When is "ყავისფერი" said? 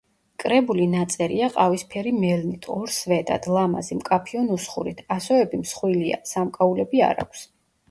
1.57-2.13